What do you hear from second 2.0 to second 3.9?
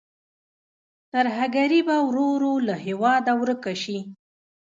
ورو ورو له هېواده ورکه